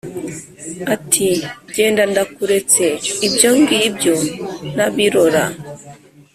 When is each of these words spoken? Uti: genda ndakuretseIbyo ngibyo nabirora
Uti: 0.93 1.29
genda 1.75 2.03
ndakuretseIbyo 2.11 3.49
ngibyo 3.59 4.15
nabirora 4.75 5.43